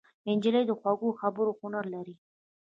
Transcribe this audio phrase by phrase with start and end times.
[0.27, 2.15] نجلۍ د خوږو خبرو هنر لري.